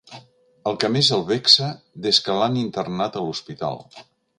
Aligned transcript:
El 0.71 0.79
que 0.83 0.89
més 0.93 1.11
el 1.19 1.27
vexa 1.29 1.69
des 2.07 2.23
que 2.29 2.41
l'han 2.41 2.59
internat 2.67 3.21
a 3.23 3.27
l'hospital. 3.29 3.83